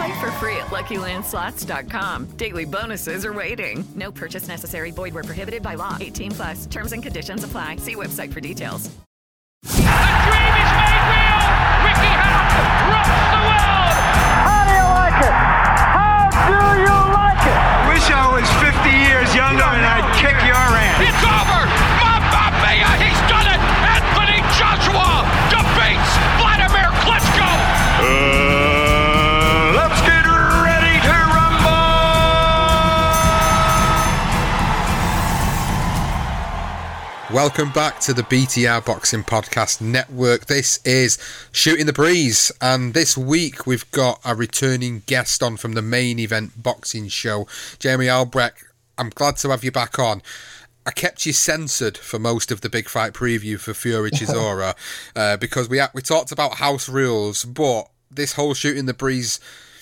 [0.00, 2.24] Play for free at LuckyLandSlots.com.
[2.38, 3.84] Daily bonuses are waiting.
[3.94, 4.92] No purchase necessary.
[4.92, 5.98] Void where prohibited by law.
[6.00, 6.64] 18 plus.
[6.64, 7.76] Terms and conditions apply.
[7.76, 8.88] See website for details.
[9.60, 11.40] The dream is made real.
[11.84, 13.92] Ricky Hatton rocks the world.
[14.48, 15.36] How do you like it?
[16.32, 17.60] How do you like it?
[17.92, 20.96] Wish I was 50 years younger and I'd kick your ass.
[21.04, 21.79] It's over.
[37.32, 40.46] Welcome back to the BTR Boxing Podcast Network.
[40.46, 41.16] This is
[41.52, 46.18] Shooting the Breeze, and this week we've got a returning guest on from the main
[46.18, 47.46] event boxing show,
[47.78, 48.64] Jeremy Albrecht.
[48.98, 50.22] I'm glad to have you back on.
[50.84, 54.74] I kept you censored for most of the big fight preview for Fury Chisora
[55.14, 59.38] uh, because we we talked about house rules, but this whole Shooting the Breeze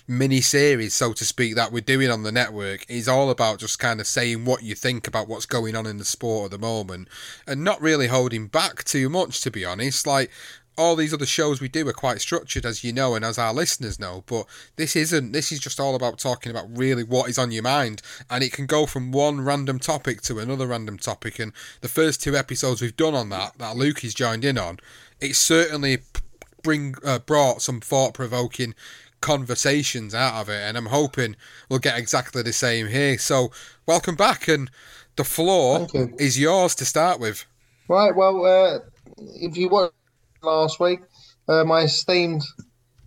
[0.08, 3.78] mini series, so to speak, that we're doing on the network is all about just
[3.78, 6.58] kind of saying what you think about what's going on in the sport at the
[6.58, 7.08] moment
[7.46, 10.06] and not really holding back too much, to be honest.
[10.06, 10.30] Like,
[10.78, 13.52] all these other shows we do are quite structured, as you know, and as our
[13.52, 15.32] listeners know, but this isn't.
[15.32, 18.52] This is just all about talking about really what is on your mind, and it
[18.52, 21.40] can go from one random topic to another random topic.
[21.40, 24.78] And the first two episodes we've done on that, that Luke has joined in on,
[25.20, 25.98] it certainly
[26.62, 28.74] bring uh, brought some thought provoking
[29.20, 31.36] conversations out of it, and I'm hoping
[31.68, 33.18] we'll get exactly the same here.
[33.18, 33.50] So,
[33.86, 34.70] welcome back, and
[35.16, 36.14] the floor you.
[36.18, 37.44] is yours to start with.
[37.88, 38.14] Right.
[38.14, 38.78] Well, uh,
[39.16, 39.94] if you watched
[40.42, 41.00] last week,
[41.48, 42.42] uh, my esteemed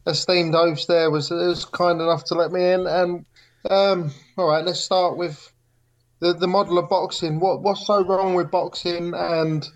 [0.08, 2.88] esteemed host there was was kind enough to let me in.
[2.88, 3.26] And
[3.70, 5.52] um, all right, let's start with
[6.20, 7.40] the the model of boxing.
[7.40, 9.68] What what's so wrong with boxing and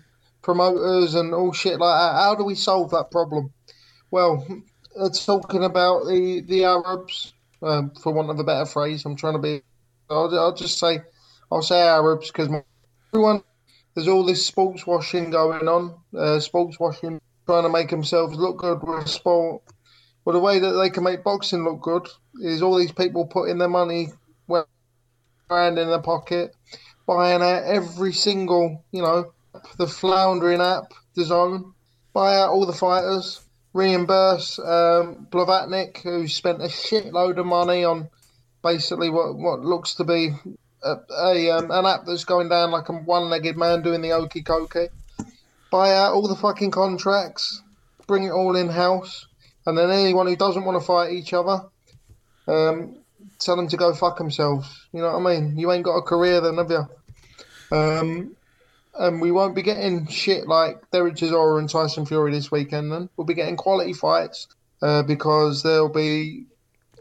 [0.42, 2.20] promoters and all shit like that?
[2.20, 3.52] How do we solve that problem?
[4.10, 4.46] Well,
[4.98, 9.34] uh, talking about the the Arabs, um, for want of a better phrase, I'm trying
[9.34, 9.62] to be.
[10.08, 11.00] I'll, I'll just say,
[11.50, 12.48] I'll say Arabs because
[13.12, 13.42] everyone
[13.96, 15.94] there's all this sports washing going on.
[16.16, 19.62] Uh, sports washing trying to make themselves look good with sport.
[20.24, 22.06] Well, the way that they can make boxing look good
[22.42, 24.08] is all these people putting their money
[24.48, 24.68] well
[25.48, 26.54] hand in their pocket,
[27.06, 29.32] buying out every single, you know,
[29.78, 31.72] the floundering app, the zone,
[32.12, 33.40] buy out all the fighters,
[33.76, 38.08] reimburse um, Blavatnik, who spent a shitload of money on
[38.62, 40.30] basically what, what looks to be
[40.82, 44.42] a, a um, an app that's going down like a one-legged man doing the okey
[44.42, 44.88] cokey.
[45.70, 47.62] Buy out all the fucking contracts,
[48.06, 49.26] bring it all in house,
[49.66, 51.62] and then anyone who doesn't want to fight each other,
[52.46, 52.96] um,
[53.38, 54.86] tell them to go fuck themselves.
[54.92, 55.58] You know what I mean?
[55.58, 57.76] You ain't got a career then, have you?
[57.76, 58.36] Um,
[58.98, 62.92] and we won't be getting shit like Derek Chisora and Tyson Fury this weekend.
[62.92, 64.48] Then we'll be getting quality fights
[64.82, 66.44] uh, because there'll be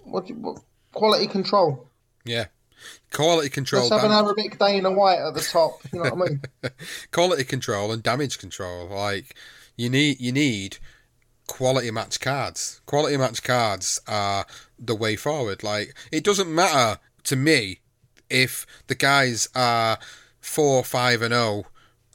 [0.03, 0.59] what, what
[0.93, 1.87] quality control.
[2.23, 2.45] Yeah.
[3.11, 3.87] Quality control.
[3.87, 5.79] Let's have an Arabic Dana White at the top.
[5.91, 6.41] You know what I mean?
[7.11, 8.87] quality control and damage control.
[8.87, 9.35] Like
[9.77, 10.77] you need, you need
[11.47, 12.81] quality match cards.
[12.85, 14.45] Quality match cards are
[14.77, 15.63] the way forward.
[15.63, 17.79] Like it doesn't matter to me
[18.29, 19.97] if the guys are
[20.39, 21.65] four, five, and zero,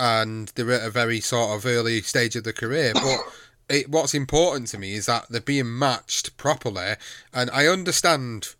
[0.00, 3.20] and they're at a very sort of early stage of the career, but.
[3.72, 6.96] It, what's important to me is that they're being matched properly,
[7.32, 8.56] and I understand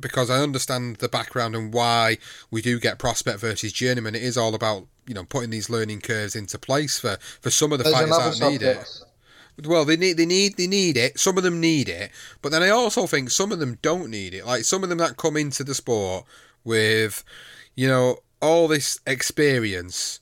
[0.00, 2.18] because I understand the background and why
[2.50, 4.14] we do get prospect versus journeyman.
[4.14, 7.72] It is all about you know putting these learning curves into place for for some
[7.72, 8.86] of the There's fighters that need it.
[9.64, 11.18] Well, they need they need they need it.
[11.18, 12.10] Some of them need it,
[12.42, 14.46] but then I also think some of them don't need it.
[14.46, 16.24] Like some of them that come into the sport
[16.64, 17.24] with,
[17.74, 20.19] you know, all this experience,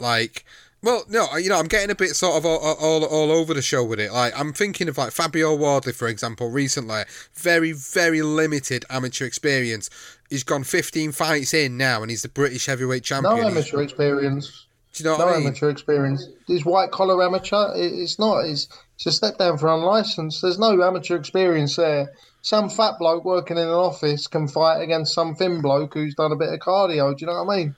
[0.00, 0.44] like.
[0.82, 3.60] Well, no, you know, I'm getting a bit sort of all, all, all over the
[3.60, 4.12] show with it.
[4.12, 7.02] Like, I'm thinking of like Fabio Wardley, for example, recently.
[7.34, 9.90] Very, very limited amateur experience.
[10.30, 13.36] He's gone 15 fights in now, and he's the British heavyweight champion.
[13.36, 14.66] No He's- amateur experience.
[14.94, 15.46] Do you know no what I mean?
[15.48, 16.26] amateur experience.
[16.46, 17.72] He's white collar amateur.
[17.76, 18.46] It's not.
[18.46, 20.40] It's, it's a step down for unlicensed.
[20.40, 22.10] There's no amateur experience there.
[22.40, 26.32] Some fat bloke working in an office can fight against some thin bloke who's done
[26.32, 27.14] a bit of cardio.
[27.14, 27.76] Do you know what I mean?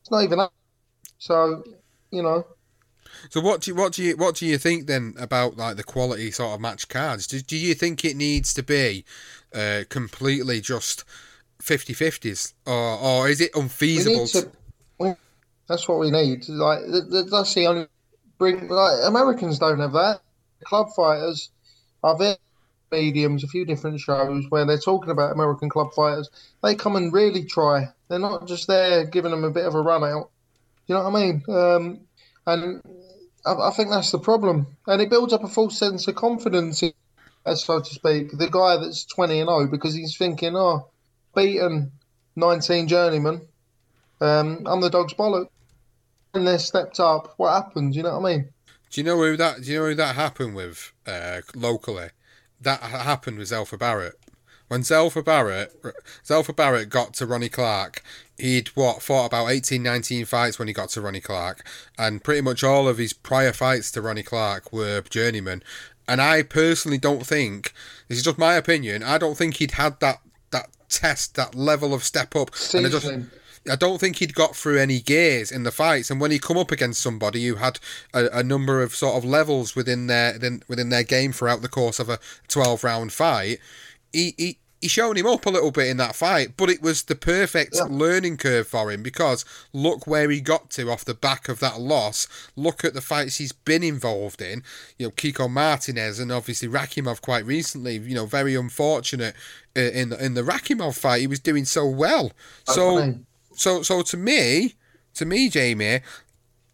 [0.00, 0.50] It's not even that.
[1.22, 1.62] So,
[2.10, 2.44] you know,
[3.30, 5.84] So what do you, what do you what do you think then about like the
[5.84, 7.28] quality sort of match cards?
[7.28, 9.04] Do, do you think it needs to be
[9.54, 11.04] uh, completely just
[11.62, 14.26] 50-50s or or is it unfeasible?
[14.26, 14.50] to.
[14.98, 15.12] We,
[15.68, 16.48] that's what we need.
[16.48, 17.86] Like th- th- that's the only
[18.38, 18.66] bring.
[18.66, 20.22] Like Americans don't have that.
[20.64, 21.50] Club fighters
[22.02, 22.36] are very
[22.90, 26.28] mediums, a few different shows where they're talking about American club fighters.
[26.64, 27.90] They come and really try.
[28.08, 30.31] They're not just there giving them a bit of a run out.
[30.92, 31.42] You know what I mean?
[31.48, 32.00] Um,
[32.46, 32.82] and
[33.46, 34.66] I, I think that's the problem.
[34.86, 36.84] And it builds up a false sense of confidence,
[37.46, 38.36] as so to speak.
[38.36, 40.90] The guy that's 20 and 0 because he's thinking, oh,
[41.34, 41.92] beaten
[42.36, 43.40] 19 journeyman.
[44.20, 45.46] Um, I'm the dog's bollock.
[46.34, 47.32] And they're stepped up.
[47.38, 47.96] What happened?
[47.96, 48.50] You know what I mean?
[48.90, 49.62] Do you know who that?
[49.62, 52.08] Do you know who that happened with uh, locally?
[52.60, 54.20] That happened with Zelfa Barrett.
[54.72, 55.70] When Zelfa Barrett,
[56.24, 58.02] Zelfa Barrett got to Ronnie Clark,
[58.38, 62.40] he'd what fought about 18, 19 fights when he got to Ronnie Clark, and pretty
[62.40, 65.62] much all of his prior fights to Ronnie Clark were journeyman.
[66.08, 67.74] And I personally don't think
[68.08, 69.02] this is just my opinion.
[69.02, 70.22] I don't think he'd had that
[70.52, 72.52] that test, that level of step up.
[72.72, 73.12] And I just,
[73.70, 76.56] I don't think he'd got through any gears in the fights, and when he come
[76.56, 77.78] up against somebody who had
[78.14, 81.68] a, a number of sort of levels within their within, within their game throughout the
[81.68, 83.58] course of a twelve round fight,
[84.14, 84.58] he he.
[84.82, 87.76] He shown him up a little bit in that fight, but it was the perfect
[87.88, 91.80] learning curve for him because look where he got to off the back of that
[91.80, 92.26] loss.
[92.56, 94.64] Look at the fights he's been involved in.
[94.98, 97.96] You know, Kiko Martinez and obviously Rakhimov quite recently.
[97.96, 99.36] You know, very unfortunate
[99.76, 101.20] uh, in the, in the Rakhimov fight.
[101.20, 102.32] He was doing so well.
[102.64, 103.24] So Definitely.
[103.54, 104.74] so so to me,
[105.14, 106.00] to me, Jamie,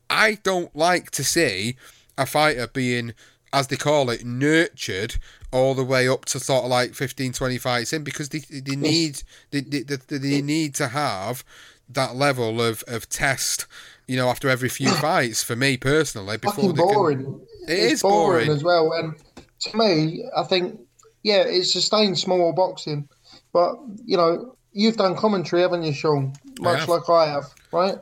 [0.09, 1.77] I don't like to see
[2.17, 3.13] a fighter being,
[3.53, 5.17] as they call it, nurtured
[5.51, 8.77] all the way up to sort of like 15, 20 fights in because they, they
[8.77, 11.45] need they, they, they, they need to have
[11.89, 13.67] that level of, of test,
[14.07, 15.43] you know, after every few fights.
[15.43, 17.41] For me personally, before they can- boring.
[17.67, 18.51] It it's is boring.
[18.51, 18.93] as well.
[18.93, 19.15] And
[19.61, 20.81] to me, I think,
[21.23, 23.09] yeah, it's sustained small boxing.
[23.53, 26.35] But, you know, you've done commentary, haven't you, Sean?
[26.61, 26.89] Much have.
[26.89, 27.97] like I have, right?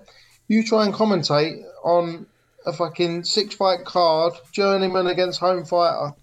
[0.48, 2.26] You try and commentate on
[2.64, 6.14] a fucking six fight card, journeyman against home fighter.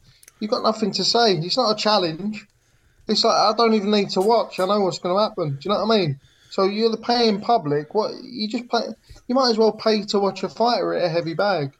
[0.44, 1.38] You've got nothing to say.
[1.38, 2.45] It's not a challenge.
[3.07, 4.60] It's like, I don't even need to watch.
[4.60, 5.51] I know what's going to happen.
[5.51, 6.19] Do you know what I mean?
[6.50, 7.95] So you're the paying public.
[7.95, 8.81] What you just pay?
[9.30, 11.72] You might as well pay to watch a fighter at a heavy bag.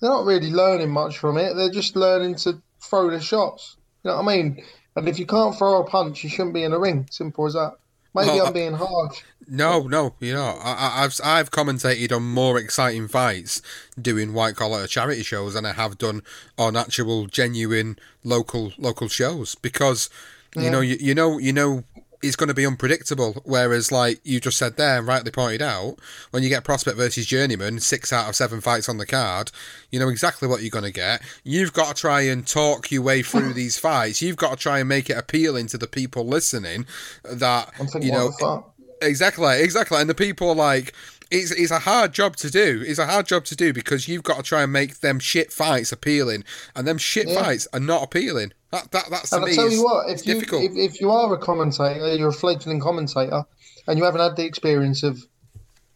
[0.00, 1.56] They're not really learning much from it.
[1.56, 3.76] They're just learning to throw their shots.
[4.04, 4.62] You know what I mean?
[4.94, 7.08] And if you can't throw a punch, you shouldn't be in a ring.
[7.10, 7.72] Simple as that.
[8.14, 9.22] Maybe I'm being harsh.
[9.48, 13.60] No, no, you know, I, I've I've commentated on more exciting fights
[14.00, 16.22] doing white collar charity shows than I have done
[16.56, 20.10] on actual genuine local local shows because
[20.54, 20.70] you Yeah.
[20.70, 21.84] know you, you know you know
[22.22, 23.42] it's going to be unpredictable.
[23.44, 25.96] Whereas, like you just said there, and rightly pointed out,
[26.30, 29.50] when you get prospect versus journeyman, six out of seven fights on the card,
[29.90, 31.22] you know exactly what you're going to get.
[31.44, 34.22] You've got to try and talk your way through these fights.
[34.22, 36.86] You've got to try and make it appealing to the people listening
[37.24, 38.68] that you know what the fuck?
[39.02, 40.00] Exactly, exactly.
[40.00, 40.94] And the people are like,
[41.32, 42.84] it's, it's a hard job to do.
[42.86, 45.52] It's a hard job to do because you've got to try and make them shit
[45.52, 46.44] fights appealing,
[46.76, 47.42] and them shit Yeah.
[47.42, 48.52] fights are not appealing.
[48.70, 51.10] That that that's to And me I tell you what, if you if, if you
[51.10, 53.44] are a commentator, you're a fledgling commentator,
[53.86, 55.18] and you haven't had the experience of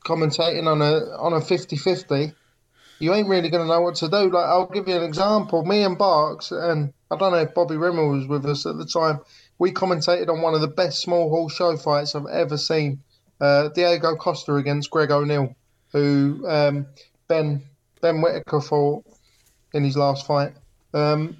[0.05, 2.35] commentating on a on a 50-50,
[2.99, 4.31] you ain't really going to know what to do.
[4.31, 5.64] Like I'll give you an example.
[5.64, 8.87] Me and Barks, and I don't know if Bobby Rimmel was with us at the
[8.87, 9.21] time.
[9.59, 13.02] We commentated on one of the best small hall show fights I've ever seen.
[13.40, 15.55] Uh, Diego Costa against Greg O'Neill,
[15.93, 16.87] who um,
[17.28, 17.62] Ben
[18.00, 19.05] Ben Whitaker fought
[19.73, 20.55] in his last fight.
[20.95, 21.37] Um,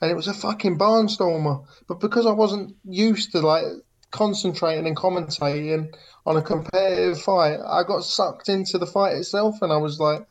[0.00, 1.64] and it was a fucking barnstormer.
[1.88, 3.64] But because I wasn't used to like
[4.10, 5.94] concentrating and commentating
[6.26, 10.26] on a competitive fight, I got sucked into the fight itself, and I was like,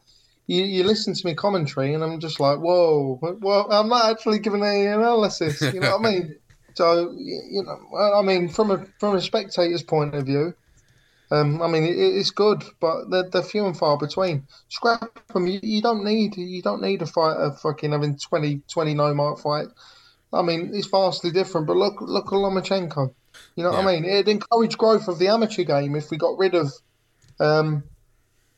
[0.48, 4.40] you, you listen to me commentary, and I'm just like, whoa, well, I'm not actually
[4.40, 5.62] giving any analysis.
[5.62, 6.36] You know what I mean?
[6.76, 10.56] So you know, I mean, from a from a spectator's point of view,
[11.32, 14.48] Um, I mean, it, it's good, but they're, they're few and far between.
[14.70, 15.48] Scrap them.
[15.48, 19.14] You, you don't need you don't need a fight of fucking having 20, 20 no
[19.14, 19.68] mark fight.
[20.32, 21.68] I mean, it's vastly different.
[21.68, 23.14] But look look at Lomachenko.
[23.56, 24.06] You know what I mean?
[24.06, 26.72] It'd encourage growth of the amateur game if we got rid of
[27.40, 27.84] um,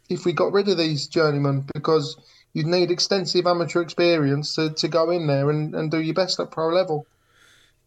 [0.10, 2.17] if we got rid of these journeymen because
[2.53, 6.39] you'd need extensive amateur experience to, to go in there and, and do your best
[6.39, 7.05] at pro level.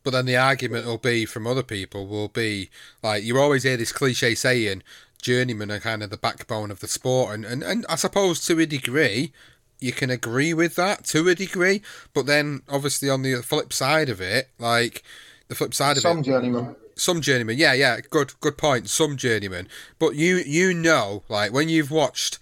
[0.09, 2.71] But then the argument will be from other people will be
[3.03, 4.83] like you always hear this cliche saying
[5.21, 8.59] journeymen are kind of the backbone of the sport and, and, and I suppose to
[8.59, 9.35] a degree
[9.81, 11.83] you can agree with that to a degree.
[12.15, 15.03] But then obviously on the flip side of it, like
[15.49, 16.77] the flip side of Some it some journeymen.
[16.95, 18.89] some journeymen, yeah, yeah, good, good point.
[18.89, 22.39] Some journeymen, but you, you know, like when you've watched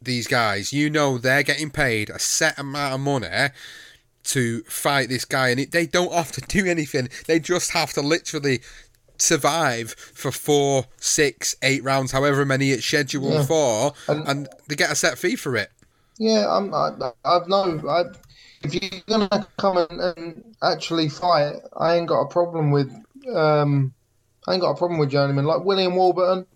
[0.00, 3.50] these guys, you know they're getting paid a set amount of money
[4.24, 7.08] to fight this guy, and it, they don't have to do anything.
[7.26, 8.60] They just have to literally
[9.18, 13.44] survive for four, six, eight rounds, however many it's scheduled Yeah.
[13.44, 15.70] for, and, they get a set fee for it.
[16.18, 16.90] Yeah, I'm, I,
[17.24, 17.80] I've no.
[17.88, 18.04] I,
[18.62, 22.92] if you're gonna come and, and actually fight, I ain't got a problem with.
[23.34, 23.92] Um,
[24.46, 26.46] I ain't got a problem with journeyman like William Warburton.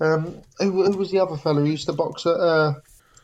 [0.00, 2.36] Um, who, who was the other fellow who used to box at?
[2.36, 2.74] Uh,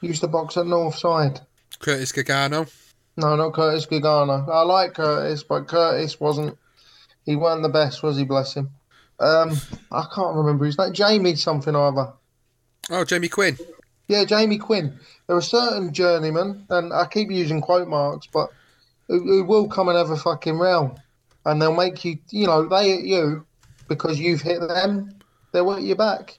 [0.00, 1.40] used to box at North Side.
[1.78, 2.70] Curtis Gagano.
[3.16, 4.48] No, not Curtis Gagano.
[4.48, 6.56] I like Curtis, but Curtis wasn't.
[7.26, 8.24] He weren't the best, was he?
[8.24, 8.70] Bless him.
[9.18, 9.52] Um,
[9.92, 10.92] I can't remember his name.
[10.92, 12.12] Jamie something or other.
[12.90, 13.58] Oh, Jamie Quinn.
[14.08, 14.98] Yeah, Jamie Quinn.
[15.26, 18.50] There are certain journeymen, and I keep using quote marks, but
[19.06, 20.96] who, who will come and have a fucking row,
[21.44, 23.46] and they'll make you, you know, they hit you
[23.88, 25.12] because you've hit them.
[25.52, 26.38] They'll hit you back,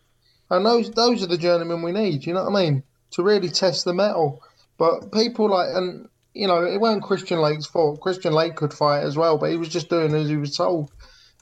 [0.49, 2.25] and those those are the journeymen we need.
[2.25, 2.83] You know what I mean?
[3.11, 4.41] To really test the metal.
[4.77, 7.99] But people like, and you know, it wasn't Kristian Laight's fault.
[7.99, 10.91] Kristian Laight could fight as well, but he was just doing as he was told.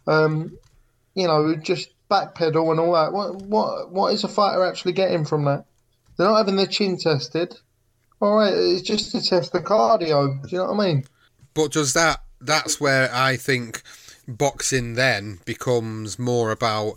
[0.08, 0.58] Um,
[1.14, 3.14] you know, just backpedal and all that.
[3.14, 5.66] What what what is a fighter actually getting from that?
[6.18, 7.56] They're not having their chin tested.
[8.22, 10.42] All right, it's just to test the cardio.
[10.42, 11.06] Do you know what I mean?
[11.54, 13.84] But does that that's where I think
[14.28, 16.96] boxing then becomes more about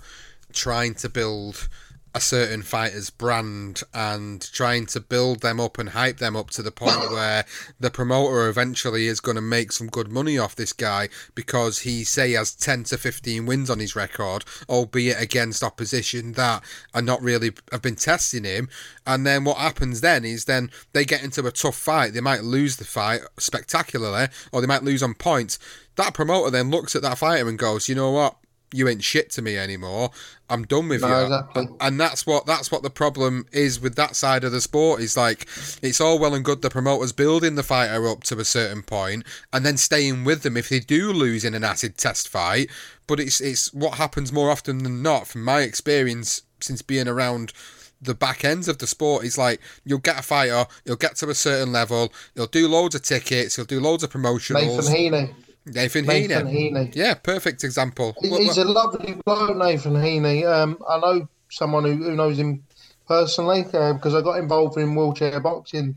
[0.53, 1.69] trying to build
[2.15, 6.63] a certain fighter's brand and trying to build them up and hype them up to
[6.63, 7.45] the point where
[7.81, 12.05] the promoter eventually is going to make some good money off this guy because he
[12.05, 16.63] say has 10 to 15 wins on his record albeit against opposition that
[16.95, 18.69] are not really have been testing him.
[19.07, 22.13] And then what happens then is then they get into a tough fight.
[22.13, 25.59] They might lose the fight spectacularly or they might lose on points.
[25.97, 28.37] That promoter then looks at that fighter and goes you know what
[28.73, 30.11] you ain't shit to me anymore.
[30.49, 31.25] I'm done with No, you.
[31.25, 31.69] exactly.
[31.81, 35.01] And that's what that's what the problem is with that side of the sport.
[35.01, 35.47] Is like
[35.83, 39.25] it's all well and good the promoters building the fighter up to a certain point
[39.53, 42.71] and then staying with them if they do lose in an acid test fight.
[43.07, 47.53] But it's it's what happens more often than not, from my experience since being around
[48.01, 51.31] the back ends of the sport is like you'll get a fighter, you'll get to
[51.31, 54.91] a certain level, you'll do loads of tickets, you'll do loads of promotionals.
[54.91, 55.35] Nathan Heaney.
[55.67, 56.73] Nathan, Nathan Heaney.
[56.73, 56.97] Heaney.
[56.97, 58.15] Yeah, perfect example.
[58.21, 60.45] He- What- He's a lovely bloke, Nathan Heaney.
[60.47, 62.65] Um, I know someone who, who knows him
[63.07, 65.97] personally uh, because I got involved in wheelchair boxing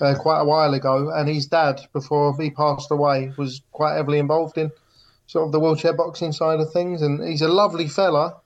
[0.00, 4.18] uh, quite a while ago, and his dad, before he passed away, was quite heavily
[4.18, 4.70] involved in
[5.26, 7.02] sort of the wheelchair boxing side of things.
[7.02, 8.36] And he's a lovely fella,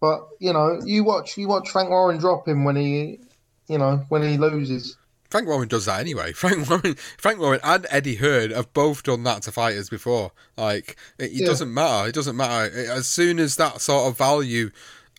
[0.00, 3.20] but you know, you watch you watch Frank Warren drop him when he,
[3.68, 4.96] you know, when he loses.
[5.34, 6.30] Frank Warren does that anyway.
[6.44, 10.30] Frank Warren, Frank Warren, and Eddie Hearn have both done that to fighters before.
[10.56, 11.46] Like it, it Yeah.
[11.46, 12.08] doesn't matter.
[12.08, 12.66] It doesn't matter.
[12.72, 14.70] It- As soon as that sort of value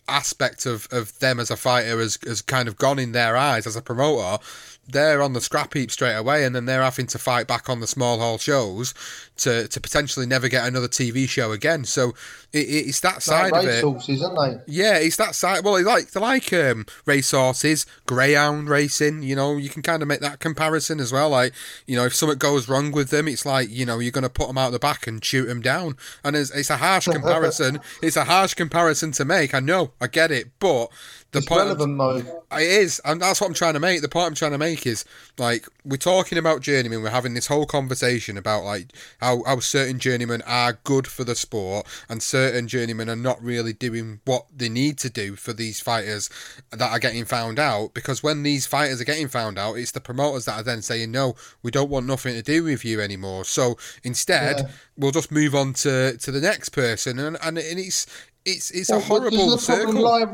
[0.08, 3.66] aspect of, of them as a fighter has, has kind of gone in their eyes
[3.66, 4.42] as a promoter,
[4.88, 7.80] they're on the scrap heap straight away, and then they're having to fight back on
[7.80, 8.94] the small hall shows
[9.38, 11.84] to, to potentially never get another TV show again.
[11.84, 12.10] So
[12.52, 13.72] it, it's that side like of it.
[13.74, 14.60] racehorses, they?
[14.66, 15.64] Yeah, it's that side.
[15.64, 19.22] Well, it's like they're like um, race horses, greyhound racing.
[19.22, 21.30] You know, you can kind of make that comparison as well.
[21.30, 21.52] Like,
[21.86, 24.30] you know, if something goes wrong with them, it's like you know you're going to
[24.30, 25.96] put them out the back and shoot them down.
[26.24, 27.80] And it's, it's a harsh comparison.
[28.02, 29.54] it's a harsh comparison to make.
[29.54, 30.90] I know, I get it, but
[31.32, 32.42] the It's point relevant though.
[32.56, 34.00] it is, and that's what I'm trying to make.
[34.00, 35.04] The point I'm trying to make is
[35.36, 37.02] like we're talking about journeymen.
[37.02, 41.34] We're having this whole conversation about like how, how certain journeymen are good for the
[41.34, 45.80] sport, and certain journeymen are not really doing what they need to do for these
[45.80, 46.30] fighters
[46.70, 47.92] that are getting found out.
[47.92, 51.10] Because when these fighters are getting found out, it's the promoters that are then saying,
[51.10, 54.68] "No, we don't want nothing to do with you anymore." So instead, Yeah.
[54.96, 58.06] we'll just move on to to the next person, and and, and it's
[58.44, 59.92] it's it's a Well, what- horrible circle.
[60.02, 60.26] lie?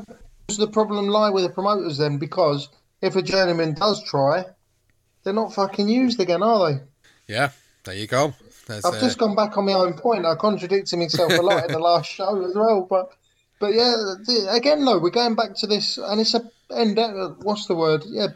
[0.49, 2.19] Does the problem lie with the promoters then?
[2.19, 2.69] Because
[3.01, 4.45] if a journeyman does try,
[5.25, 6.81] they're not fucking used again, are they?
[7.27, 7.51] Yeah,
[7.85, 8.35] there you go.
[8.67, 10.27] There's, I've uh, just gone back on my own point.
[10.27, 13.13] I contradicted myself a lot in the last show as well, but
[13.63, 13.95] But yeah,
[14.27, 16.43] the, again, though, we're going back to this, and it's a
[16.75, 16.99] end.
[17.43, 18.03] What's the word?
[18.07, 18.29] Yeah,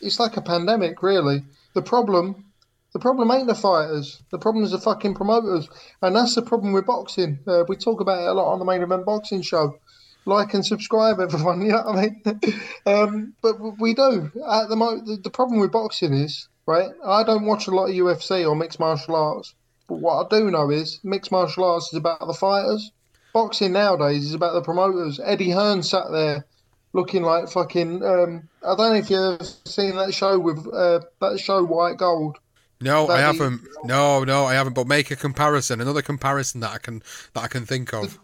[0.00, 1.42] it's like a pandemic, really.
[1.74, 2.44] The problem,
[2.92, 4.22] the problem ain't the fighters.
[4.30, 5.68] The problem is the fucking promoters,
[6.00, 7.40] and that's the problem with boxing.
[7.44, 9.78] Uh, we talk about it a lot on the main event boxing show.
[10.28, 11.62] Like and subscribe, everyone.
[11.68, 12.60] You know what I mean?
[12.86, 14.30] um, but we do.
[14.46, 16.90] At the moment, the, the problem with boxing is right.
[17.02, 19.54] I don't watch a lot of UFC or mixed martial arts,
[19.88, 22.92] but what I do know is mixed martial arts is about the fighters.
[23.32, 25.18] Boxing nowadays is about the promoters.
[25.24, 26.44] Eddie Hearn sat there
[26.92, 28.04] looking like fucking.
[28.04, 32.36] Um, I don't know if you've seen that show with uh, that show White Gold.
[32.82, 33.62] No, That I haven't.
[33.84, 34.74] No, no, I haven't.
[34.74, 35.80] But make a comparison.
[35.80, 38.18] Another comparison that I can that I can think of.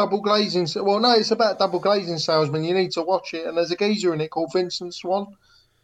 [0.00, 0.66] Double glazing.
[0.82, 2.64] Well, no, it's about double glazing salesman.
[2.64, 3.46] You need to watch it.
[3.46, 5.36] And there's a geezer in it called Vincent Swan,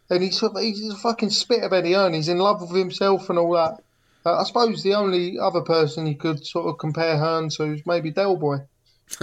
[0.09, 2.15] and he's he's a fucking spit of Eddie Hearn.
[2.15, 3.83] He's in love with himself and all that.
[4.25, 7.85] Uh, I suppose the only other person you could sort of compare Hearn to is
[7.85, 8.57] maybe Del Boy.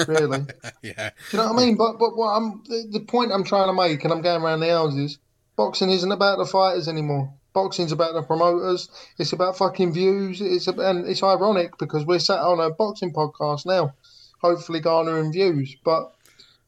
[0.07, 0.47] Really.
[0.83, 1.11] yeah.
[1.31, 1.77] Do you know what I mean?
[1.77, 4.61] But but what I'm the, the point I'm trying to make, and I'm going around
[4.61, 5.19] the houses.
[5.57, 7.35] Boxing isn't about the fighters anymore.
[7.53, 8.89] Boxing's about the promoters.
[9.19, 10.41] It's about fucking views.
[10.41, 13.95] It's a, and it's ironic because we're sat on a boxing podcast now,
[14.45, 15.77] hopefully garnering views.
[15.85, 16.13] But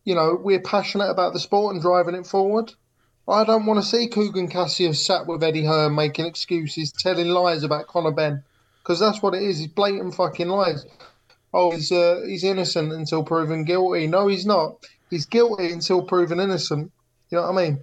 [0.05, 2.73] you know we're passionate about the sport and driving it forward.
[3.29, 7.65] I don't want to see Kugan Cassius sat with Eddie Hearn making excuses, telling lies
[7.65, 8.45] about Conor Benn,
[8.83, 9.61] because that's what it is.
[9.61, 10.87] It's blatant fucking lies
[11.57, 14.07] oh, he's uh, he's innocent until proven guilty.
[14.07, 14.87] No, he's not.
[15.11, 16.93] He's guilty until proven innocent.
[17.31, 17.81] You know what I mean?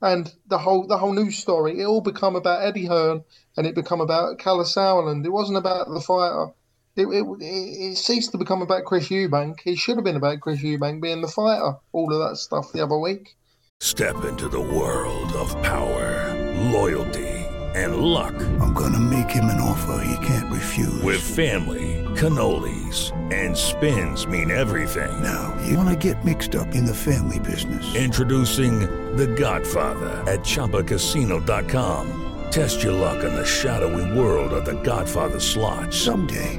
[0.00, 3.24] And the whole the whole news story, it all become about Eddie Hearn
[3.56, 5.26] and it become about Callum Sauerland.
[5.26, 6.52] It wasn't about the fighter.
[6.96, 9.60] It, it, it, it ceased to become about Chris Eubank.
[9.66, 11.76] It should have been about Chris Eubank being the fighter.
[11.92, 13.36] All of that stuff the other week.
[13.80, 16.34] Step into the world of power,
[16.72, 17.28] loyalty,
[17.74, 18.34] and luck.
[18.58, 21.02] I'm gonna make him an offer he can't refuse.
[21.02, 25.22] With family, cannolis, and spins mean everything.
[25.22, 27.94] Now, you wanna get mixed up in the family business.
[27.94, 28.80] Introducing
[29.16, 32.22] The Godfather at ChumbaCasino.com.
[32.50, 35.92] Test your luck in the shadowy world of The Godfather slot.
[35.92, 36.58] Someday,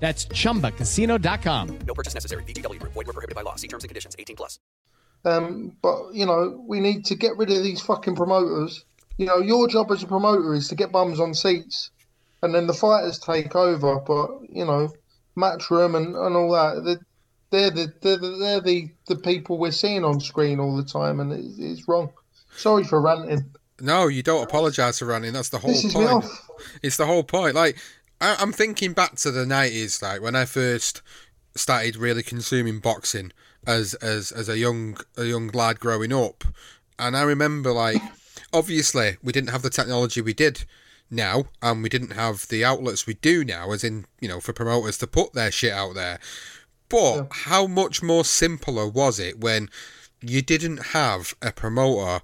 [0.00, 1.78] That's chumbacasino.com.
[1.86, 2.42] No purchase necessary.
[2.44, 2.94] VGW Group.
[2.94, 3.56] Void were prohibited by law.
[3.56, 4.16] See terms and conditions.
[4.18, 4.58] 18 plus.
[5.24, 8.84] Um, but you know, we need to get rid of these fucking promoters.
[9.18, 11.90] You know, your job as a promoter is to get bums on seats,
[12.42, 14.00] and then the fighters take over.
[14.00, 14.88] But you know,
[15.36, 16.82] Matchroom and, and all that,
[17.50, 20.84] they're, they're the they're, the, they're the the people we're seeing on screen all the
[20.84, 22.10] time, and it's, it's wrong.
[22.56, 23.44] Sorry for ranting.
[23.82, 25.32] No, you don't apologise for running.
[25.32, 26.10] That's the whole Pisses me point.
[26.10, 26.48] off.
[26.82, 27.54] It's the whole point.
[27.54, 27.78] Like
[28.20, 31.02] I, I'm thinking back to the nineties, like when I first
[31.54, 33.32] started really consuming boxing
[33.66, 36.44] as as as a young a young lad growing up,
[36.98, 38.00] and I remember like
[38.52, 40.64] obviously we didn't have the technology we did
[41.10, 44.52] now, and we didn't have the outlets we do now, as in you know for
[44.52, 46.18] promoters to put their shit out there.
[46.88, 49.70] But how much more simpler was it when
[50.20, 52.22] you didn't have a promoter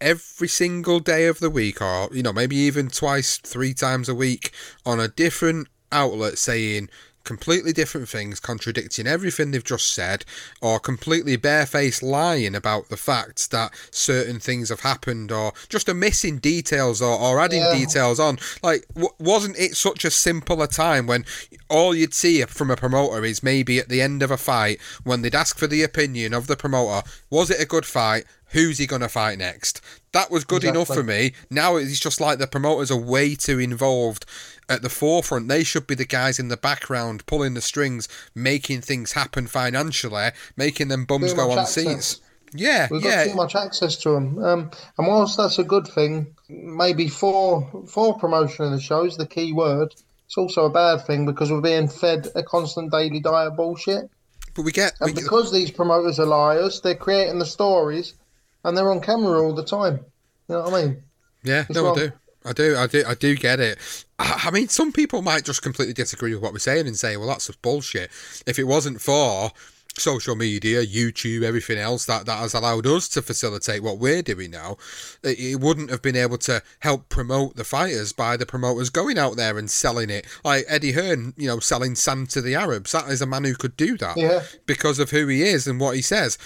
[0.00, 4.14] every single day of the week, or you know, maybe even twice, three times a
[4.14, 4.52] week
[4.86, 6.88] on a different outlet saying
[7.22, 10.24] completely different things, contradicting everything they've just said,
[10.62, 16.38] or completely barefaced lying about the fact that certain things have happened, or just omitting
[16.38, 17.74] details or, or adding Yeah.
[17.74, 18.38] details on.
[18.62, 21.26] Like, w- wasn't it such a simpler time when
[21.68, 25.20] all you'd see from a promoter is maybe at the end of a fight when
[25.20, 28.24] they'd ask for the opinion of the promoter, was it a good fight?
[28.52, 29.80] Who's he going to fight next?
[30.12, 31.32] That was good enough for me.
[31.50, 34.26] Now it's just like the promoters are way too involved
[34.68, 35.48] at the forefront.
[35.48, 40.30] They should be the guys in the background pulling the strings, making things happen financially,
[40.56, 41.84] making them bums Too go on access.
[41.84, 42.20] seats.
[42.52, 43.26] Yeah, We've yeah.
[43.26, 44.42] got too much access to them.
[44.42, 49.26] Um, and whilst that's a good thing, maybe for for promotion of the shows, the
[49.26, 49.94] key word,
[50.26, 54.10] it's also a bad thing because we're being fed a constant daily diet of bullshit.
[54.56, 58.14] But we get, and because these promoters are liars, they're creating the stories,
[58.64, 60.00] and they're on camera all the time.
[60.48, 61.02] You know what I mean?
[61.42, 61.92] Yeah, no.
[61.92, 62.12] I do.
[62.44, 63.78] I do, I do, I do get it.
[64.18, 67.16] I, I mean, some people might just completely disagree with what we're saying and say,
[67.16, 68.10] "Well, that's just bullshit."
[68.46, 69.50] If it wasn't for
[69.98, 74.52] social media, YouTube, everything else that that has allowed us to facilitate what we're doing
[74.52, 74.76] now,
[75.22, 79.18] it, it wouldn't have been able to help promote the fighters by the promoters going
[79.18, 80.26] out there and selling it.
[80.44, 82.92] Like Eddie Hearn, you know, selling sand to the Arabs.
[82.92, 84.44] That is a man who could do that Yeah.
[84.64, 86.38] because of who he is and what he says.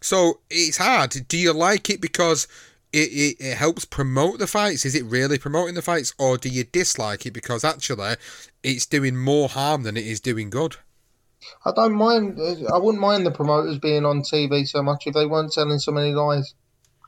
[0.00, 1.14] So it's hard.
[1.28, 2.48] Do you like it because
[2.92, 4.84] it, it, it helps promote the fights?
[4.84, 6.14] Is it really promoting the fights?
[6.18, 8.16] Or do you dislike it because actually
[8.62, 10.76] it's doing more harm than it is doing good?
[11.64, 12.38] I don't mind.
[12.72, 15.92] I wouldn't mind the promoters being on TV so much if they weren't telling so
[15.92, 16.54] many lies.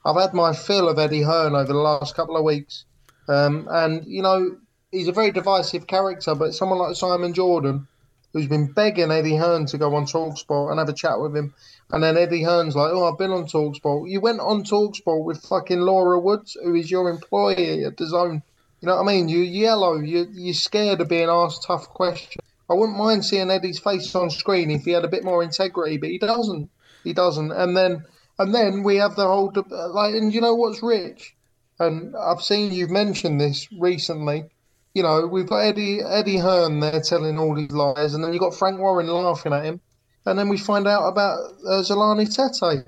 [0.05, 2.85] I've had my fill of Eddie Hearn over the last couple of weeks,
[3.29, 4.57] um, and you know
[4.91, 6.35] he's a very divisive character.
[6.35, 7.87] But someone like Simon Jordan,
[8.33, 11.55] who's been begging Eddie Hearn to go on Talksport and have a chat with him,
[11.91, 14.11] and then Eddie Hearn's like, "Oh, I've been on Talksport.
[14.11, 18.43] You went on Talksport with fucking Laura Woods, who is your employee at the Zone.
[18.81, 19.29] You know what I mean?
[19.29, 19.99] You're yellow.
[19.99, 22.45] You you're scared of being asked tough questions.
[22.69, 25.99] I wouldn't mind seeing Eddie's face on screen if he had a bit more integrity,
[25.99, 26.71] but he doesn't.
[27.05, 27.53] He doesn't.
[27.53, 28.05] And then
[28.39, 29.53] and then we have the whole
[29.91, 30.15] like.
[30.15, 31.35] And you know what's rich?
[31.79, 34.45] And I've seen you've mentioned this recently.
[34.95, 38.41] You know, we've got Eddie Eddie Hearn there telling all these lies, and then you've
[38.41, 39.81] got Frank Warren laughing at him.
[40.27, 42.87] And then we find out about uh, Zolani Tete.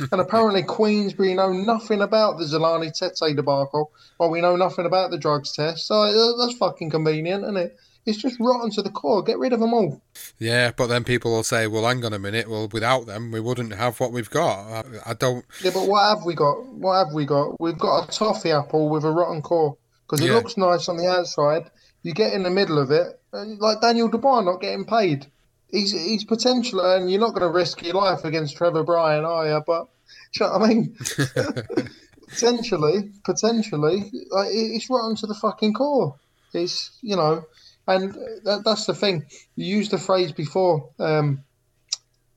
[0.12, 5.10] and apparently Queensberry know nothing about the Zolani Tete debacle, or we know nothing about
[5.10, 5.86] the drugs test.
[5.86, 7.76] So uh, that's fucking convenient, isn't it?
[8.06, 9.22] It's just rotten to the core.
[9.22, 10.02] Get rid of them all.
[10.38, 12.50] Yeah, but then people will say, well, hang on a minute.
[12.50, 14.84] Well, without them, we wouldn't have what we've got.
[14.84, 15.44] I, I don't.
[15.62, 16.66] Yeah, but what have we got?
[16.66, 17.58] What have we got?
[17.60, 19.76] We've got a toffee apple with a rotten core
[20.06, 20.34] because it Yeah.
[20.34, 21.70] looks nice on the outside.
[22.02, 25.26] You get in the middle of it, like Daniel Dubois not getting paid.
[25.68, 29.48] He's he's potential, and you're not going to risk your life against Trevor Bryan, are
[29.48, 29.62] you?
[29.66, 29.88] But
[30.34, 30.96] do you know what I mean?
[32.28, 36.16] potentially, potentially, like, it's rotten to the fucking core.
[36.52, 37.44] It's you know,
[37.88, 38.14] and
[38.44, 39.24] that, that's the thing.
[39.56, 40.90] You used the phrase before.
[40.98, 41.42] Um,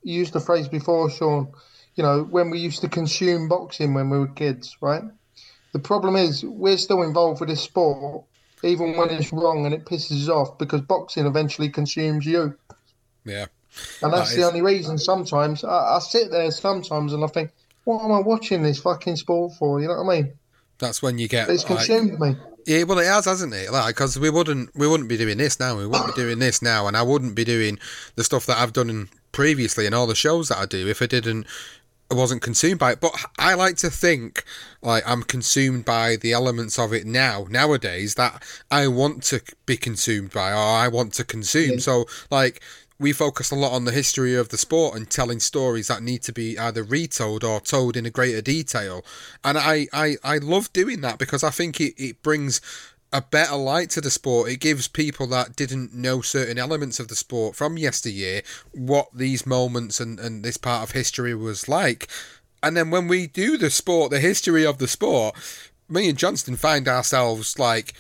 [0.03, 1.51] you used the phrase before, Sean.
[1.95, 5.03] You know, when we used to consume boxing when we were kids, right?
[5.73, 8.23] The problem is we're still involved with this sport,
[8.63, 12.58] even when it's wrong and it pisses us off, because boxing eventually consumes you.
[13.25, 13.45] Yeah.
[14.01, 17.51] And that's That the only reason sometimes I, I sit there sometimes and I think,
[17.84, 19.80] what am I watching this fucking sport for?
[19.80, 20.34] You know what I mean?
[20.80, 21.49] That's when you get.
[21.49, 22.36] It's like- consumed me.
[22.65, 23.71] Yeah, well, it has, hasn't it?
[23.71, 25.77] Like, because we wouldn't, we wouldn't be doing this now.
[25.77, 27.80] We wouldn't be doing this now, and I wouldn't be doing
[28.15, 31.01] the stuff that I've done in, previously and all the shows that I do if
[31.01, 31.45] I didn't,
[32.09, 33.01] I wasn't consumed by it.
[33.01, 34.43] But I like to think
[34.81, 39.77] like I'm consumed by the elements of it now, nowadays that I want to be
[39.77, 41.79] consumed by or I want to consume.
[41.79, 42.61] So, like.
[42.99, 46.23] We focus a lot on the history of the sport and telling stories that need
[46.23, 49.05] to be either retold or told in a greater detail.
[49.43, 52.59] And I, I, I love doing that because I think it, it brings
[53.13, 54.49] a better light to the sport.
[54.49, 58.41] It gives people that didn't know certain elements of the sport from yesteryear
[58.73, 62.07] what these moments and, and this part of history was like.
[62.61, 65.35] And then when we do the sport, the history of the sport,
[65.87, 67.93] me and Johnston find ourselves like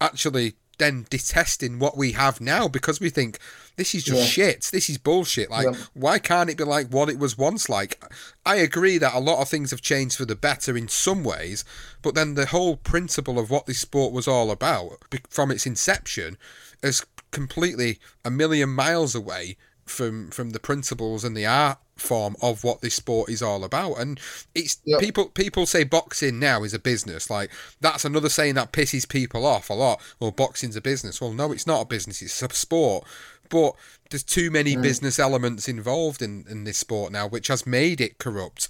[0.00, 3.38] actually then detesting what we have now because we think
[3.78, 4.26] this is just Yeah.
[4.26, 4.68] shit.
[4.70, 5.50] This is bullshit.
[5.50, 5.78] Like, Yeah.
[5.94, 7.98] why can't it be like what it was once like?
[8.44, 11.64] I agree that a lot of things have changed for the better in some ways,
[12.02, 14.98] but then the whole principle of what this sport was all about
[15.30, 16.36] from its inception
[16.82, 22.62] is completely a million miles away from from the principles and the art form of
[22.62, 24.20] what this sport is all about and
[24.54, 25.00] it's Yep.
[25.00, 29.46] people people say boxing now is a business like that's another saying that pisses people
[29.46, 32.52] off a lot well boxing's a business well no it's not a business it's a
[32.54, 33.04] sport
[33.48, 33.74] but
[34.10, 34.82] there's too many Mm.
[34.82, 38.68] business elements involved in in this sport now which has made it corrupt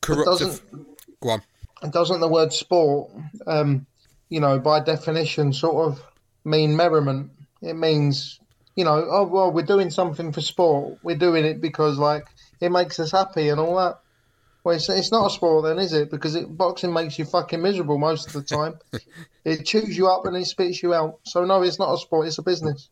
[0.00, 0.62] But corrupt doesn't
[1.20, 1.42] go on
[1.82, 3.10] And doesn't the word sport,
[3.46, 3.86] um,
[4.30, 6.02] you know, by definition, sort of
[6.44, 7.30] mean merriment?
[7.60, 8.40] It means,
[8.74, 10.98] you know, oh well, we're doing something for sport.
[11.02, 12.24] We're doing it because like
[12.60, 13.98] it makes us happy and all that.
[14.62, 16.10] Well, it's, it's not a sport then, is it?
[16.10, 18.78] Because it, boxing makes you fucking miserable most of the time.
[19.44, 21.18] it chews you up and it spits you out.
[21.24, 22.26] So no, it's not a sport.
[22.28, 22.88] It's a business.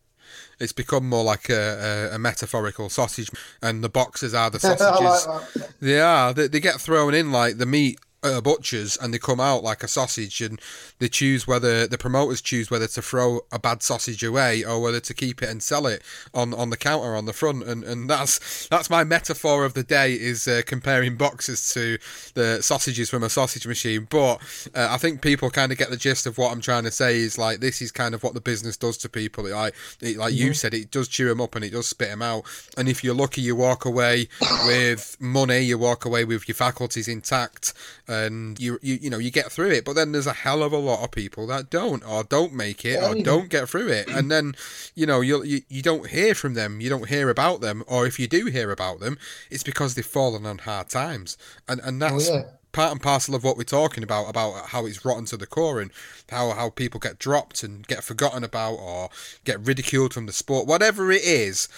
[0.58, 4.70] It's become more like a, a, a metaphorical sausage and the boxes are the I
[4.70, 5.74] like sausages.
[5.80, 6.32] They are.
[6.32, 9.62] They, they get thrown in like the meat at a butcher's and they come out
[9.62, 10.60] like a sausage and
[10.98, 15.00] they choose whether the promoters choose whether to throw a bad sausage away or whether
[15.00, 17.64] to keep it and sell it on, on the counter on the front.
[17.64, 21.98] And, and that's that's my metaphor of the day is uh, comparing boxes to
[22.34, 24.06] the sausages from a sausage machine.
[24.08, 24.36] But
[24.74, 27.16] uh, I think people kind of get the gist of what I'm trying to say
[27.16, 29.48] is like this is kind of what the business does to people.
[29.48, 30.46] Like it, like mm-hmm.
[30.46, 32.44] you said it does chew them up and it does spit them out.
[32.76, 34.28] And if you're lucky you walk away
[34.66, 37.74] with money you walk away with your faculties intact
[38.12, 40.72] and you, you you know you get through it but then there's a hell of
[40.72, 43.22] a lot of people that don't or don't make it or oh.
[43.22, 44.08] don't get through it.
[44.08, 44.54] And then
[44.94, 46.80] you know you you, you don't hear from them.
[46.80, 47.82] You don't hear about them.
[47.86, 49.18] Or if you do hear about them
[49.50, 51.36] it's because they've fallen on hard times.
[51.68, 52.42] And and oh, that's oh, yeah.
[52.72, 55.80] part and parcel of what we're talking about about how it's rotten to the core
[55.80, 55.90] and
[56.28, 59.08] how how people get dropped and get forgotten about or
[59.44, 60.66] get ridiculed from the sport.
[60.66, 61.68] Whatever it is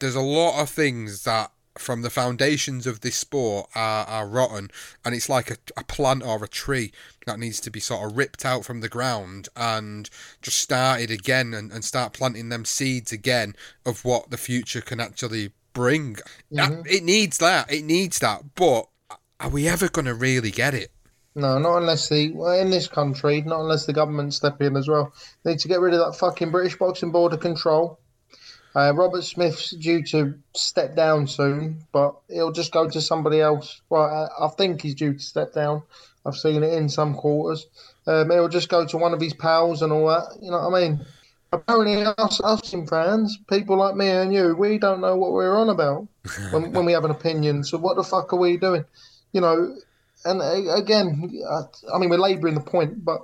[0.00, 4.70] there's a lot of things that from the foundations of this sport are, are rotten
[5.04, 6.92] and it's like a, a plant or a tree
[7.26, 10.08] that needs to be sort of ripped out from the ground and
[10.40, 15.00] just started again and, and start planting them seeds again of what the future can
[15.00, 16.16] actually bring
[16.52, 16.82] mm-hmm.
[16.86, 18.86] it needs that it needs that but
[19.40, 20.90] are we ever going to really get it
[21.36, 24.86] no, not unless the well, in this country, not unless the government step in as
[24.86, 25.12] well.
[25.42, 27.98] They need to get rid of that fucking British Boxing Board of Control.
[28.76, 33.80] Uh, Robert Smith's due to step down soon, but he'll just go to somebody else.
[33.88, 35.82] Well, I, I think he's due to step down.
[36.26, 37.66] I've seen it in some quarters.
[38.06, 40.38] Um, he'll just go to one of his pals and all that.
[40.42, 41.06] You know what I mean?
[41.52, 45.56] Apparently, us, us in fans, people like me and you, we don't know what we're
[45.56, 46.08] on about
[46.50, 47.62] when, when we have an opinion.
[47.62, 48.84] So what the fuck are we doing?
[49.32, 49.76] You know,
[50.24, 53.20] and uh, again, I, I mean, we're labouring the point, but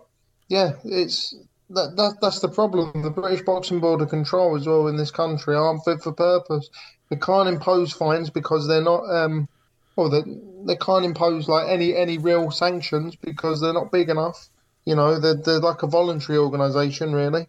[0.49, 1.35] yeah, it's
[1.71, 3.03] that, that that's the problem.
[3.03, 6.69] The British Boxing Board of Control as well in this country aren't fit for purpose.
[7.09, 9.49] They can't impose fines because they're not um
[9.97, 10.23] well they
[10.67, 14.49] they can't impose like any any real sanctions because they're not big enough.
[14.85, 17.47] You know, they're they're like a voluntary organisation really.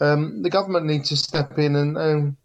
[0.00, 2.36] Um, the government needs to step in and, and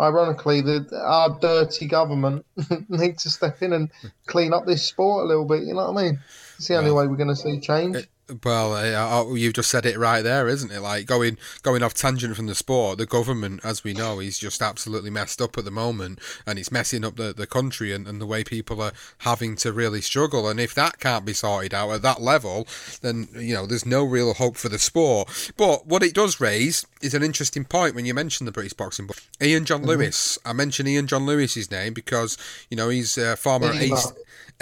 [0.00, 2.44] ironically, the our dirty government
[2.88, 3.90] needs to step in and
[4.26, 5.62] clean up this sport a little bit.
[5.62, 6.20] You know what I mean?
[6.64, 8.08] It's the only way we're going to see change.
[8.42, 10.80] Well, uh, you've just said it right there, isn't it?
[10.80, 14.62] Like going going off tangent from the sport, the government, as we know, is just
[14.62, 18.22] absolutely messed up at the moment, and it's messing up the, the country and, and
[18.22, 20.48] the way people are having to really struggle.
[20.48, 22.66] And if that can't be sorted out at that level,
[23.02, 25.52] then you know there's no real hope for the sport.
[25.58, 29.10] But what it does raise is an interesting point when you mention the British boxing.
[29.42, 29.90] Ian John mm-hmm.
[29.90, 32.38] Lewis, I mention Ian John Lewis's name because
[32.70, 34.14] you know he's a former ace.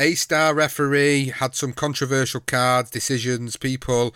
[0.02, 4.12] A star referee had some controversial cards, decisions, people,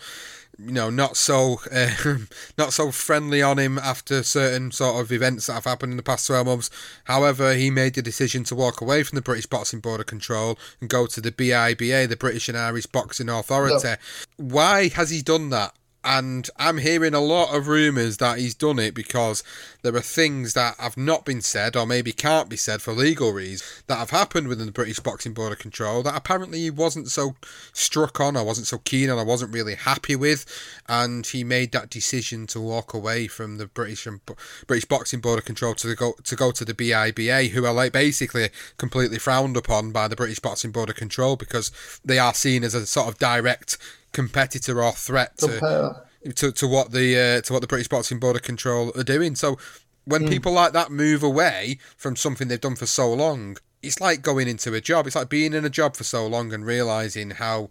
[0.59, 2.17] you know, not so uh,
[2.57, 6.03] not so friendly on him after certain sort of events that have happened in the
[6.03, 6.69] past twelve months.
[7.05, 10.59] However, he made the decision to walk away from the British Boxing Board of Control
[10.81, 13.87] and go to the BIBA, the British and Irish Boxing Authority.
[13.87, 13.95] No.
[14.35, 15.73] Why has he done that?
[16.07, 19.43] And I'm hearing a lot of rumours that he's done it because
[19.81, 23.33] there are things that have not been said or maybe can't be said for legal
[23.33, 27.09] reasons that have happened within the British Boxing Board of Control that apparently he wasn't
[27.09, 27.35] so
[27.73, 30.45] struck on, I wasn't so keen on, I wasn't really happy with,
[30.87, 34.21] and he made that decision to walk away from the British and
[34.65, 37.91] British Boxing Board of Control to go to go to the BIBA, who are like
[37.91, 42.63] basically completely frowned upon by the British Boxing Board of Control because they are seen
[42.63, 43.77] as a sort of direct
[44.13, 46.03] competitor or threat to,
[46.35, 49.35] to, to what the uh, to what the British Boxing Board of Control are doing.
[49.35, 49.57] So
[50.05, 50.29] when mm.
[50.29, 54.47] people like that move away from something they've done for so long, it's like going
[54.47, 55.07] into a job.
[55.07, 57.69] It's like being in a job for so long and realizing how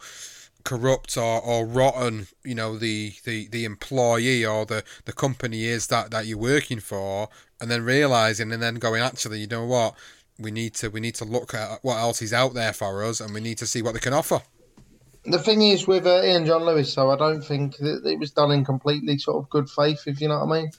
[0.65, 5.87] corrupt or, or rotten you know the, the, the employee or the, the company is
[5.87, 7.29] that, that you're working for
[7.61, 9.95] and then realizing and then going actually you know what
[10.41, 13.21] we need to we need to look at what else is out there for us
[13.21, 14.43] and we need to see what they can offer
[15.29, 18.31] the thing is with uh, Ian John Lewis, though, I don't think that it was
[18.31, 20.71] done in completely sort of good faith, if you know what I mean.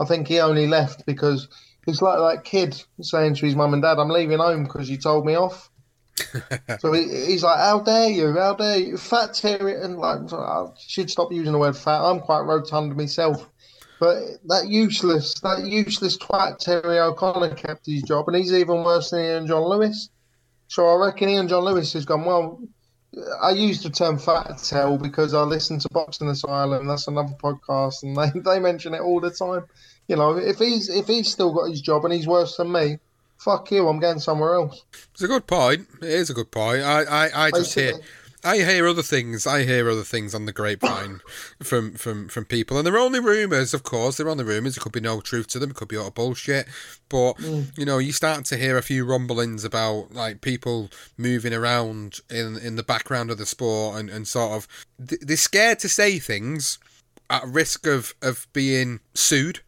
[0.00, 1.48] I think he only left because
[1.86, 4.96] he's like that kid saying to his mum and dad, I'm leaving home because you
[4.96, 5.70] told me off.
[6.78, 8.32] so he, he's like, How dare you?
[8.32, 8.96] How dare you?
[8.96, 9.80] Fat Terry.
[9.80, 12.02] And like, I should stop using the word fat.
[12.02, 13.48] I'm quite rotund myself.
[14.00, 19.10] But that useless, that useless twat Terry O'Connor kept his job, and he's even worse
[19.10, 20.10] than Ian John Lewis.
[20.66, 22.60] So I reckon Ian John Lewis has gone, Well,
[23.40, 26.86] I use the term fat tail because I listen to Boxing Asylum.
[26.86, 29.64] That's another podcast, and they, they mention it all the time.
[30.08, 32.98] You know, if he's if he's still got his job and he's worse than me,
[33.38, 33.86] fuck you.
[33.88, 34.82] I'm going somewhere else.
[35.12, 35.86] It's a good point.
[36.00, 36.82] It is a good point.
[36.82, 37.94] I I, I just hear
[38.44, 39.46] I hear other things.
[39.46, 41.20] I hear other things on the grapevine
[41.62, 43.72] from from from people, and they're only rumours.
[43.72, 44.74] Of course, they're only rumours.
[44.74, 45.70] There could be no truth to them.
[45.70, 46.66] It could be all bullshit.
[47.08, 47.76] But Mm.
[47.78, 52.56] you know, you start to hear a few rumblings about like people moving around in
[52.58, 56.78] in the background of the sport, and and sort of they're scared to say things
[57.30, 59.60] at risk of of being sued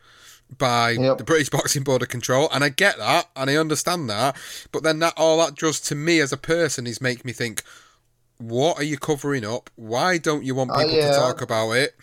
[0.59, 4.37] by the British Boxing Board of Control, and I get that, and I understand that,
[4.73, 7.63] but then that all that does to me as a person is make me think,
[8.39, 9.71] what are you covering up?
[9.77, 11.13] Why don't you want Uh, people yeah.
[11.13, 11.95] to talk about it?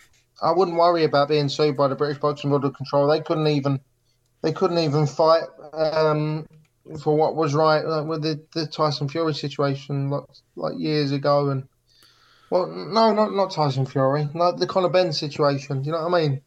[0.42, 3.06] I wouldn't worry about being sued by the British Boxing Board of Control.
[3.06, 3.80] They couldn't even
[4.42, 6.48] they couldn't even fight um,
[7.00, 10.24] for what was right like with the, the Tyson Fury situation like
[10.56, 11.68] like years ago and
[12.50, 15.82] well no not not Tyson Fury like the Conor Benn situation.
[15.82, 16.42] Do you know what I mean?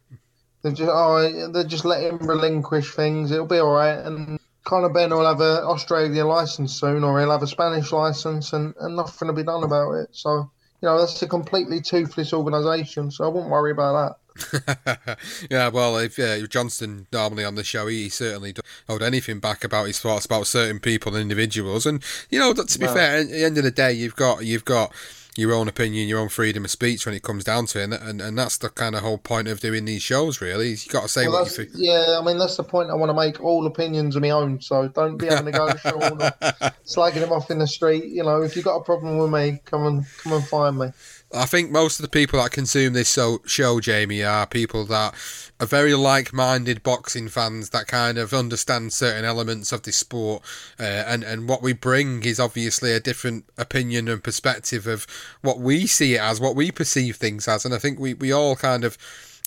[0.62, 3.30] They've just oh they just let him relinquish things.
[3.30, 4.38] It'll be all right and.
[4.66, 8.74] Conor Benn will have an Australian license soon, or he'll have a Spanish license, and,
[8.80, 10.08] and nothing will be done about it.
[10.10, 10.50] So,
[10.82, 13.12] you know, that's a completely toothless organisation.
[13.12, 15.18] So I wouldn't worry about that.
[15.50, 19.62] yeah, well, if uh, Johnston normally on the show, he certainly don't hold anything back
[19.62, 21.86] about his thoughts about certain people and individuals.
[21.86, 22.92] And you know, to be No.
[22.92, 24.92] fair, at the end of the day, you've got you've got
[25.36, 27.94] your own opinion, your own freedom of speech when it comes down to it, and
[27.94, 30.40] and, and that's the kind of whole point of doing these shows.
[30.40, 31.70] Really, you've got to say Well, what you think.
[31.74, 33.42] yeah, I mean that's the point I want to make.
[33.42, 36.16] All opinions are my own, so don't be having to go to Sean or
[36.86, 38.04] slagging him off in the street.
[38.04, 40.92] You know, if you've got a problem with me, come and come and find me.
[41.36, 45.14] I think most of the people that consume this so, show, Jamie, are people that
[45.60, 50.42] are very like-minded boxing fans that kind of understand certain elements of this sport,
[50.80, 55.06] uh, and and what we bring is obviously a different opinion and perspective of
[55.42, 58.32] what we see it as, what we perceive things as, and I think we we
[58.32, 58.96] all kind of.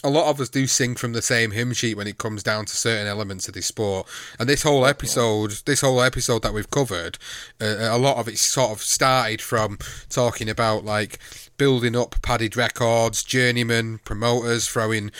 [0.02, 2.64] A lot of us do sing from the same hymn sheet when it comes down
[2.66, 4.08] to certain elements of this sport.
[4.40, 7.18] And this whole episode, this whole episode that we've covered,
[7.60, 9.78] uh, a lot of it sort of started from
[10.10, 11.20] talking about like
[11.58, 15.12] building up padded records, journeymen, promoters throwing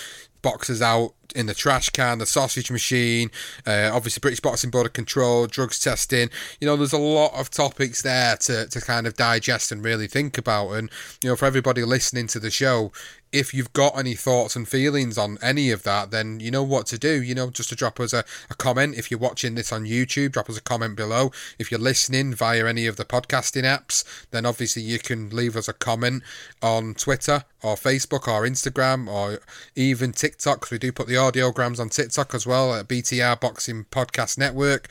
[0.42, 3.30] boxers out in the trash can, the sausage machine,
[3.68, 6.30] uh, obviously British Boxing Board of Control, drugs testing.
[6.60, 10.08] You know, there's a lot of topics there to, to kind of digest and really
[10.08, 10.72] think about.
[10.72, 10.90] And,
[11.24, 12.92] you know, for everybody listening to the show,
[13.32, 16.88] if you've got any thoughts and feelings on any of that, then you know what
[16.88, 17.22] to do.
[17.22, 18.98] You know, just to drop us a, a comment.
[18.98, 21.32] If you're watching this on YouTube, drop us a comment below.
[21.60, 25.68] If you're listening via any of the podcasting apps, then obviously you can leave us
[25.68, 26.24] a comment
[26.62, 29.40] on Twitter or Facebook or Instagram or
[29.76, 33.86] even TikTok, 'cause we do put the audiograms on TikTok as well at BTR Boxing
[33.92, 34.88] Podcast Network.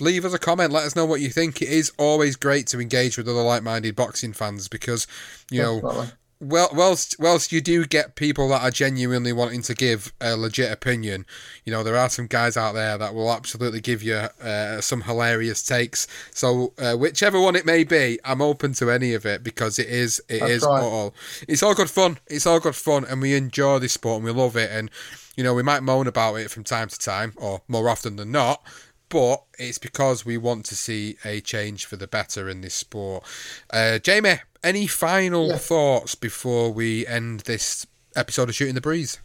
[0.00, 0.72] Leave us a comment.
[0.72, 1.62] Let us know what you think.
[1.62, 5.06] It is always great to engage with other like-minded boxing fans because,
[5.50, 6.10] you know, Definitely.
[6.40, 10.70] Well, whilst whilst you do get people that are genuinely wanting to give a legit
[10.70, 11.26] opinion,
[11.64, 15.02] you know there are some guys out there that will absolutely give you uh, some
[15.02, 16.06] hilarious takes.
[16.30, 19.88] So uh, whichever one it may be, I'm open to any of it because it
[19.88, 20.82] is it That's is right.
[20.82, 21.14] all
[21.48, 22.18] it's all good fun.
[22.28, 24.70] It's all good fun, and we enjoy this sport and we love it.
[24.70, 24.90] And
[25.36, 28.30] you know we might moan about it from time to time, or more often than
[28.30, 28.62] not.
[29.08, 33.24] But it's because we want to see a change for the better in this sport.
[33.70, 39.18] Uh, Jamie, any final thoughts before we end this episode of Shooting the Breeze?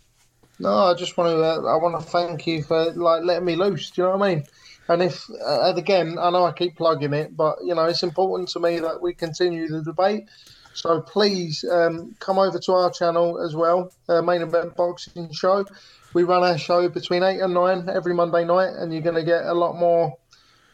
[0.60, 1.44] No, I just want to.
[1.44, 3.92] Uh, I want to thank you for like letting me loose.
[3.92, 4.44] Do you know what I mean?
[4.88, 8.04] And if uh, and again, I know I keep plugging it, but you know it's
[8.04, 10.26] important to me that we continue the debate.
[10.74, 15.66] So please um, come over to our channel as well, uh, Main Event Boxing Show.
[16.14, 19.24] We run our show between eight and nine every Monday night, and you're going to
[19.24, 20.16] get a lot more,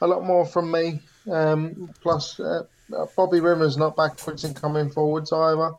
[0.01, 1.01] a lot more from me.
[1.31, 2.63] Um, plus, uh,
[3.15, 5.71] Bobby Rimmer's not backwards and coming forwards either.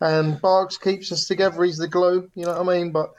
[0.00, 1.62] And Barks keeps us together.
[1.62, 2.30] He's the glue.
[2.34, 2.90] You know what I mean?
[2.90, 3.12] But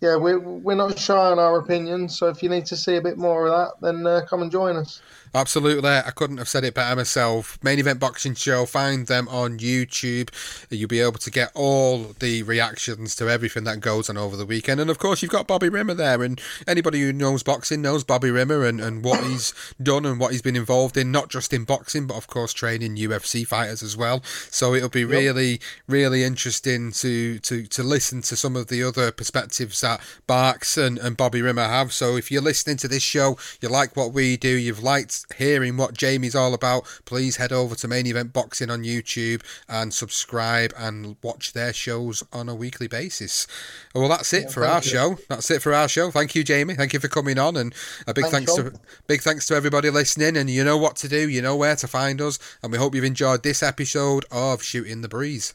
[0.00, 2.18] yeah, we're we're not shy on our opinions.
[2.18, 4.50] So if you need to see a bit more of that, then uh, come and
[4.50, 5.00] join us.
[5.34, 7.58] Absolutely, I couldn't have said it better myself.
[7.62, 10.28] Main Event Boxing Show, find them on YouTube.
[10.68, 14.44] You'll be able to get all the reactions to everything that goes on over the
[14.44, 14.78] weekend.
[14.78, 16.22] And of course, you've got Bobby Rimmer there.
[16.22, 20.32] And anybody who knows boxing knows Bobby Rimmer and, and what he's done and what
[20.32, 23.96] he's been involved in, not just in boxing, but of course, training UFC fighters as
[23.96, 24.22] well.
[24.50, 29.10] So it'll be really, really interesting to, to, to listen to some of the other
[29.10, 31.94] perspectives that Barks and, and Bobby Rimmer have.
[31.94, 35.76] So if you're listening to this show, you like what we do, you've liked hearing
[35.76, 40.72] what Jamie's all about, please head over to Main Event Boxing on YouTube and subscribe
[40.76, 43.46] and watch their shows on a weekly basis.
[43.94, 44.82] Well, that's it Yeah, for our you.
[44.82, 45.18] show.
[45.28, 46.10] That's it for our show.
[46.10, 46.74] Thank you, Jamie.
[46.74, 47.74] Thank you for coming on, and
[48.06, 50.36] a big Thanks, thanks to big thanks to everybody listening.
[50.36, 51.28] And you know what to do.
[51.28, 52.38] You know where to find us.
[52.62, 55.54] And we hope you've enjoyed this episode of Shooting the Breeze.